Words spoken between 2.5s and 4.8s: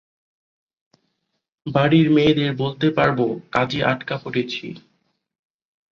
বলতে পারব কাজে আটকা পড়েছি।